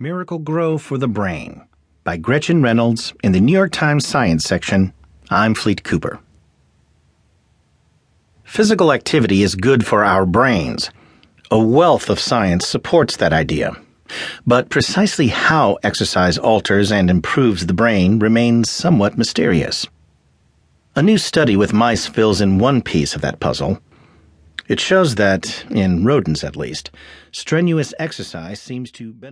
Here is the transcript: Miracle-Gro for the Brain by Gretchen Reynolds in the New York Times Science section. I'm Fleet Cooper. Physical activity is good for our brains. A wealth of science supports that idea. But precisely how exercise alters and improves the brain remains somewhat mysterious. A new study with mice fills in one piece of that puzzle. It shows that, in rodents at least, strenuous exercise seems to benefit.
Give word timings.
Miracle-Gro 0.00 0.78
for 0.78 0.96
the 0.96 1.08
Brain 1.08 1.66
by 2.04 2.16
Gretchen 2.16 2.62
Reynolds 2.62 3.12
in 3.24 3.32
the 3.32 3.40
New 3.40 3.50
York 3.52 3.72
Times 3.72 4.06
Science 4.06 4.44
section. 4.44 4.92
I'm 5.28 5.56
Fleet 5.56 5.82
Cooper. 5.82 6.20
Physical 8.44 8.92
activity 8.92 9.42
is 9.42 9.56
good 9.56 9.84
for 9.84 10.04
our 10.04 10.24
brains. 10.24 10.90
A 11.50 11.58
wealth 11.58 12.08
of 12.08 12.20
science 12.20 12.64
supports 12.64 13.16
that 13.16 13.32
idea. 13.32 13.72
But 14.46 14.68
precisely 14.70 15.26
how 15.26 15.78
exercise 15.82 16.38
alters 16.38 16.92
and 16.92 17.10
improves 17.10 17.66
the 17.66 17.74
brain 17.74 18.20
remains 18.20 18.70
somewhat 18.70 19.18
mysterious. 19.18 19.84
A 20.94 21.02
new 21.02 21.18
study 21.18 21.56
with 21.56 21.72
mice 21.72 22.06
fills 22.06 22.40
in 22.40 22.60
one 22.60 22.82
piece 22.82 23.16
of 23.16 23.20
that 23.22 23.40
puzzle. 23.40 23.82
It 24.68 24.78
shows 24.78 25.16
that, 25.16 25.64
in 25.70 26.04
rodents 26.04 26.44
at 26.44 26.54
least, 26.54 26.92
strenuous 27.32 27.92
exercise 27.98 28.60
seems 28.60 28.92
to 28.92 29.12
benefit. 29.12 29.26